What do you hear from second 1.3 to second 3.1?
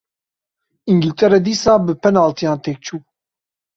dîsa bi penaltiyan têk çû.